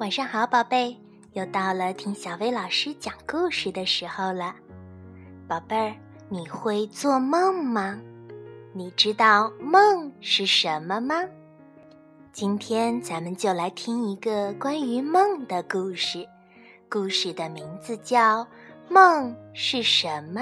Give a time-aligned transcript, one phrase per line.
[0.00, 0.96] 晚上好，宝贝，
[1.34, 4.56] 又到了听小薇老师讲故事的时候了。
[5.46, 5.94] 宝贝儿，
[6.30, 8.00] 你会做梦吗？
[8.72, 11.16] 你知道梦是什么吗？
[12.32, 16.26] 今天咱们就来听一个关于梦的故事，
[16.88, 18.42] 故事的名字叫
[18.88, 20.40] 《梦是什么》。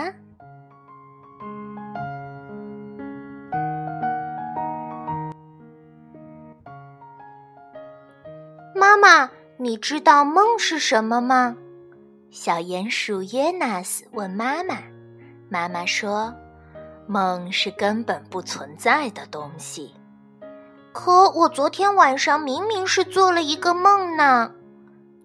[8.73, 9.29] 妈妈。
[9.61, 11.57] 你知道梦是什么吗？
[12.31, 14.77] 小鼹鼠约纳斯问妈妈。
[15.49, 16.33] 妈妈说
[17.09, 19.93] ：“梦是根本不存在的东西。”
[20.95, 24.53] 可我昨天晚上明明是做了一个梦呢。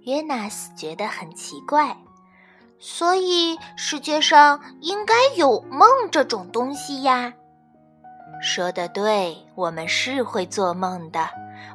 [0.02, 1.96] 约纳斯觉得很奇怪。
[2.80, 7.32] 所以世界上应该有梦这种东西呀。
[8.42, 11.30] 说的对，我们是会做梦的。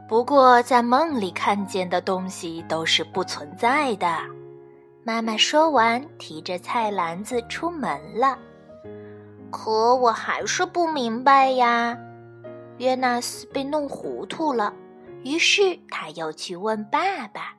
[0.08, 4.18] 不过，在梦里看见的东西都是不存在的。
[5.04, 8.38] 妈妈说完，提着菜篮子出门了。
[9.50, 11.96] 可我还是不明白呀。
[12.78, 14.72] 约纳斯被弄糊涂了，
[15.24, 17.54] 于是他又去问爸爸。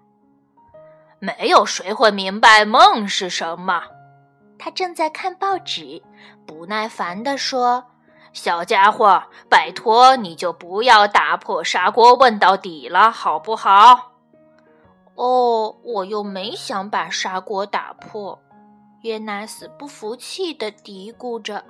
[1.20, 3.84] 没有谁会明白梦是什么。
[4.58, 6.02] 他正在看报纸，
[6.46, 7.84] 不耐烦地说。
[8.32, 14.12] 小家伙，拜托你就不要打破砂锅问到底了，好不好？
[15.16, 18.40] 哦，我又没想把砂锅打破。
[19.02, 21.64] 约纳斯不服气的嘀咕着。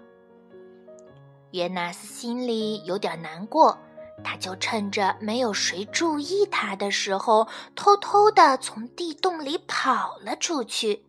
[1.51, 3.77] 约纳斯心里有点难过，
[4.23, 11.05] 他就趁着没有谁注意他的时候，偷偷的从地洞里跑了出去。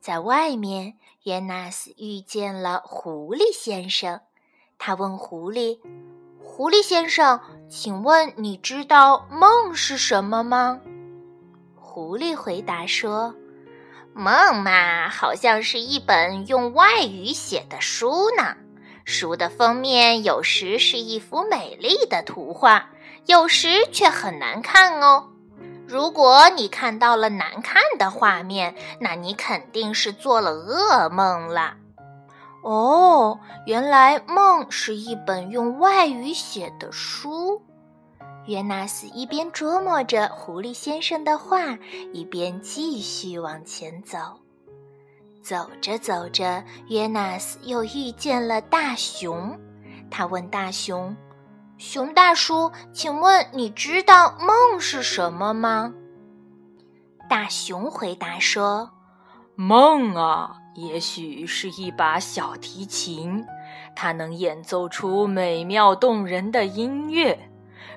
[0.00, 0.98] 在外面。
[1.26, 4.20] 约纳斯遇见了狐狸先生，
[4.78, 5.80] 他问狐狸
[6.40, 10.80] ：“狐狸先生，请问你知道梦是什么吗？”
[11.74, 13.34] 狐狸回答说
[14.14, 18.56] ：“梦嘛，好像是一本用外语写的书呢。
[19.04, 22.90] 书的封面有时是一幅美丽的图画，
[23.26, 25.32] 有时却很难看哦。”
[25.86, 31.74] 如果你看到了难看的画面，那你肯定是做了噩梦了。
[32.62, 37.62] 哦，原来梦是一本用外语写的书。
[38.46, 41.78] 约纳斯一边琢磨着狐狸先生的话，
[42.12, 44.18] 一边继续往前走。
[45.42, 49.56] 走着走着，约纳斯又遇见了大熊。
[50.10, 51.16] 他问大熊。
[51.78, 55.92] 熊大叔，请问你知道梦是什么吗？
[57.28, 58.90] 大熊回答说
[59.56, 63.44] ：“梦啊，也许是一把小提琴，
[63.94, 67.38] 它能演奏出美妙动人的音乐。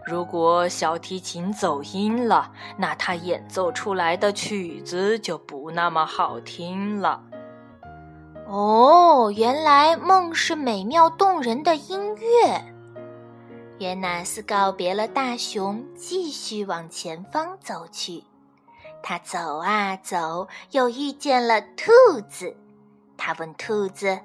[0.06, 7.24] 如果小提琴走音了，那它演奏出来的曲子就不那么好听了。”
[8.46, 12.76] 哦，原来梦是美妙动人的音乐。
[13.80, 18.24] 约纳斯告别了大熊，继续往前方走去。
[19.02, 22.54] 他走啊走，又遇见了兔子。
[23.18, 24.20] 他问兔子：“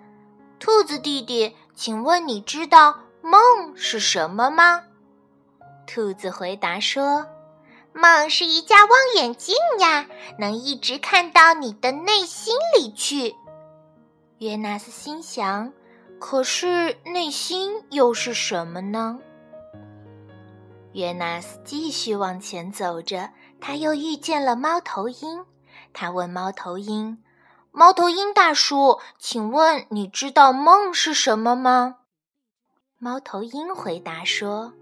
[0.58, 3.40] 兔子弟弟，请问你知道梦
[3.76, 4.82] 是什么吗？”
[5.86, 7.24] 兔子回答说
[7.94, 13.36] ：“梦是一架望远镜呀，能一直看到你的内心里去。”
[14.38, 15.72] 约纳斯心想
[16.18, 19.20] ：“可是内心又是什么呢？”
[20.94, 25.44] 约纳斯继续往前走着，他又遇见了猫头鹰。
[25.92, 27.18] 他问猫头鹰
[27.72, 31.96] ：“猫头鹰大叔，请问你知道梦是什么吗？”
[32.98, 34.72] 猫头鹰回答说：“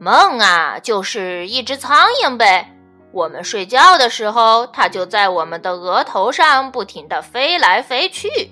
[0.00, 2.74] 梦啊，就是一只苍蝇呗。
[3.12, 8.50] 我们睡觉的时候，它就在我们的额头上不停地飞来飞去。”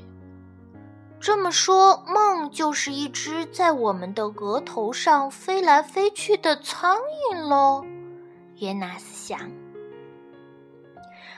[1.25, 6.99] 这么说，梦就是一只在我们的额头上飞来飞去的苍
[7.33, 7.83] 蝇喽？
[8.59, 9.51] 约纳斯想。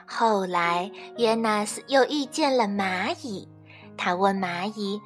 [0.04, 3.48] 后来，约纳斯又遇见了蚂蚁，
[3.96, 5.00] 他问蚂蚁：“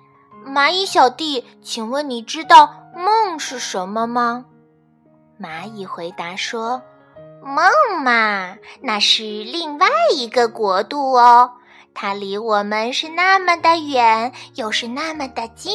[0.48, 4.46] 蚂蚁小弟，请问你知道梦是什么吗？”
[5.38, 6.80] 蚂蚁回答说
[7.44, 9.86] ：“梦嘛，那是另外
[10.16, 11.52] 一个国度哦。”
[11.94, 15.74] 它离我们是那么的远，又是那么的近，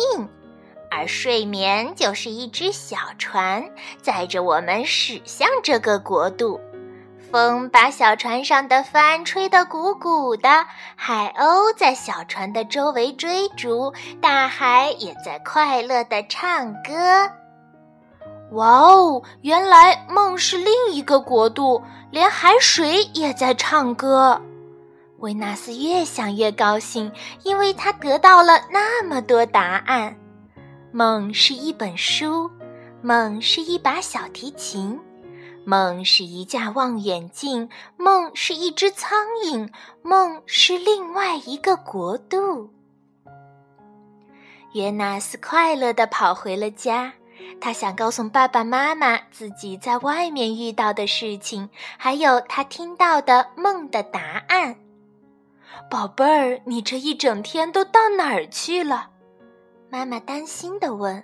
[0.89, 3.63] 而睡眠就是一只小船，
[4.01, 6.59] 载着我们驶向这个国度。
[7.31, 10.65] 风把小船上的帆吹得鼓鼓的，
[10.95, 17.29] 海鸥在小船的周围追逐，大海也在快乐地唱歌。
[18.51, 24.39] 哇哦，原来梦是另一个国度，连海水也在唱歌。
[25.25, 27.11] 维纳斯越想越高兴，
[27.41, 30.15] 因为他得到了那么多答案。
[30.91, 32.47] 梦是一本书，
[33.01, 34.99] 梦是一把小提琴，
[35.65, 37.67] 梦是一架望远镜，
[37.97, 39.67] 梦是一只苍蝇，
[40.03, 42.69] 梦是另外一个国度。
[44.73, 47.13] 约纳斯快乐地跑回了家，
[47.59, 51.67] 他想告诉爸爸妈妈自己在外面遇到的事情，
[51.97, 54.75] 还有他听到的梦的答案。
[55.89, 59.09] 宝贝儿，你这一整天都到哪儿去了？
[59.89, 61.23] 妈妈担心地问。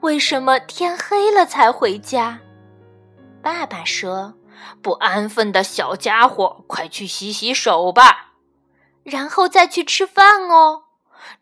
[0.00, 2.40] 为什么天黑了才回家？
[3.42, 4.34] 爸爸说
[4.82, 8.32] ：“不安分的小家伙，快去洗洗手吧，
[9.04, 10.84] 然后再去吃饭哦。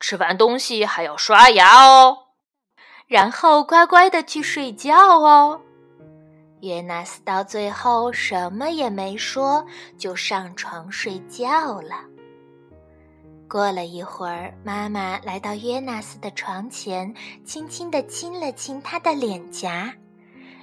[0.01, 2.19] 吃完东西还要刷牙哦，
[3.07, 5.61] 然后乖乖的去睡觉哦。”
[6.61, 9.65] 约纳斯到最后什么也没说，
[9.97, 11.97] 就上床睡觉了。
[13.55, 17.15] 过了一会儿，妈妈来到约纳斯的床前，
[17.45, 19.95] 轻轻地亲了亲他的脸颊。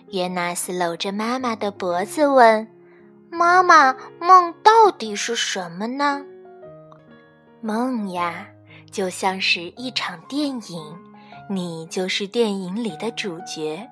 [0.09, 2.67] 约纳斯搂着妈妈的脖子问
[3.31, 6.25] ：“妈妈，梦到底是什么呢？”
[7.63, 8.45] 梦呀，
[8.91, 10.99] 就像是一场电影，
[11.49, 13.87] 你就是电影里的主角。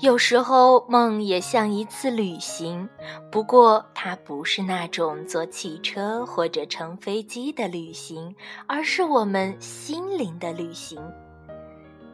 [0.00, 2.88] 有时候梦也像一次旅行，
[3.32, 8.32] 不过它不是那种坐汽车或者乘飞机的旅行，
[8.68, 11.02] 而是我们心灵的旅行。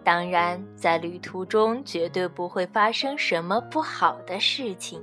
[0.02, 5.02] 当然，在旅途中绝对不会发生什么不好的事情，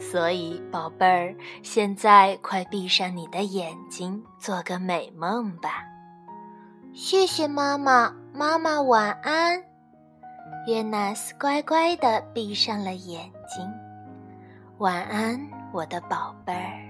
[0.00, 5.84] 所以宝贝儿，现在快闭上你的眼睛，做个美梦吧。
[6.92, 9.67] 谢谢妈妈，妈妈晚安。
[10.66, 13.66] 约纳斯乖乖地闭上了眼睛，
[14.78, 15.40] 晚安，
[15.72, 16.84] 我的宝贝儿。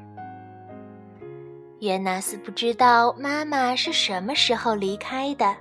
[1.81, 5.55] 约纳斯不知道妈妈是什么时候离开的，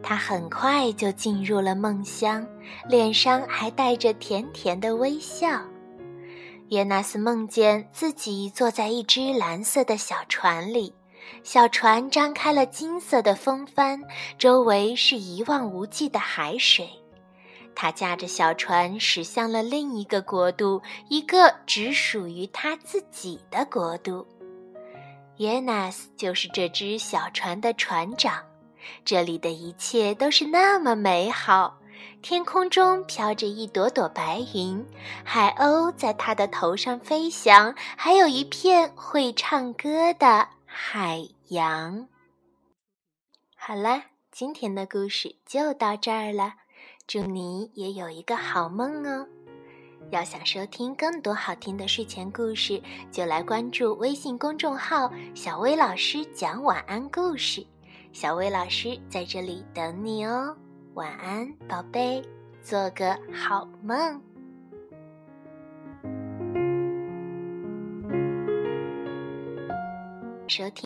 [0.00, 2.46] 他很快就进入了梦乡，
[2.88, 5.60] 脸上还带着甜甜的微笑。
[6.68, 10.94] 约纳斯梦见自己坐在一只蓝色的小船里，
[11.42, 14.00] 小船张开了金色的风帆，
[14.38, 16.88] 周围是一望无际的海水。
[17.76, 24.26] 他驾着小船驶向了另一个国度，一个只属于他自己的国度。
[25.36, 28.42] 约纳斯就是这只小船的船长。
[29.04, 31.78] 这里的一切都是那么美好，
[32.22, 34.82] 天空中飘着一朵朵白云，
[35.22, 42.08] 海鸥在他的头上飞翔，还有一片会唱歌的海洋。
[43.54, 46.54] 好了，今天的故事就到这儿了。
[47.06, 49.24] 祝你也有一个好梦哦！
[50.10, 52.82] 要想收听更多好听的睡前故事，
[53.12, 57.64] 就来关注微信公众号“小薇老师讲晚安故事”。
[58.12, 60.56] 小薇老师在这里等你哦，
[60.94, 62.20] 晚安，宝贝，
[62.60, 64.20] 做个好梦。
[70.48, 70.74] 收听。